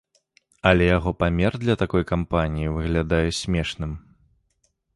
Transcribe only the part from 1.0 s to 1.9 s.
памер для